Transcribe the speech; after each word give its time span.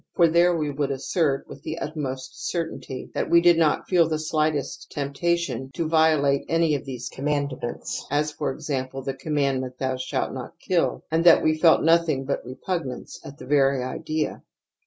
For 0.15 0.27
there 0.27 0.57
we 0.57 0.71
would 0.71 0.89
assert 0.89 1.47
with 1.47 1.61
the 1.61 1.77
utmost 1.77 2.49
certainty 2.49 3.11
that 3.13 3.29
we 3.29 3.39
did 3.39 3.59
not 3.59 3.87
feel 3.87 4.09
the 4.09 4.17
slightest 4.17 4.89
temptation 4.89 5.69
to 5.75 5.87
violate 5.87 6.43
any 6.49 6.73
of 6.73 6.85
these 6.85 7.07
commandments, 7.07 8.03
as 8.09 8.31
for 8.31 8.51
example, 8.51 9.03
the 9.03 9.13
com 9.13 9.33
mandment: 9.33 9.77
Thou 9.77 9.97
shalt 9.97 10.33
not 10.33 10.57
kill, 10.57 11.03
and 11.11 11.23
that 11.25 11.43
we 11.43 11.55
felt 11.55 11.83
nothing 11.83 12.25
but 12.25 12.43
repugnance 12.43 13.19
at 13.23 13.37
the 13.37 13.45
very 13.45 13.83
idea. 13.83 14.41